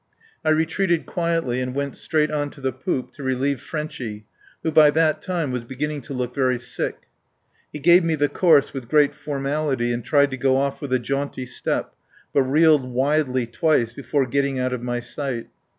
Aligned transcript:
I 0.43 0.49
retreated 0.49 1.05
quietly 1.05 1.61
and 1.61 1.75
went 1.75 1.95
straight 1.95 2.31
on 2.31 2.49
to 2.57 2.59
the 2.61 2.71
poop 2.73 3.11
to 3.11 3.21
relieve 3.21 3.61
Frenchy, 3.61 4.25
who 4.63 4.71
by 4.71 4.89
that 4.89 5.21
time 5.21 5.51
was 5.51 5.63
beginning 5.63 6.01
to 6.01 6.13
look 6.15 6.33
very 6.33 6.57
sick. 6.57 7.03
He 7.71 7.77
gave 7.77 8.03
me 8.03 8.15
the 8.15 8.27
course 8.27 8.73
with 8.73 8.89
great 8.89 9.13
formality 9.13 9.93
and 9.93 10.03
tried 10.03 10.31
to 10.31 10.37
go 10.37 10.57
off 10.57 10.81
with 10.81 10.91
a 10.91 10.97
jaunty 10.97 11.45
step, 11.45 11.93
but 12.33 12.41
reeled 12.41 12.91
widely 12.91 13.45
twice 13.45 13.93
before 13.93 14.25
getting 14.25 14.57
out 14.57 14.73
of 14.73 14.81
my 14.81 15.01
sight. 15.01 15.49